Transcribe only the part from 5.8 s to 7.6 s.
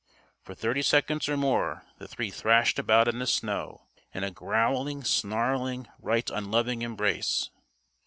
right unloving embrace.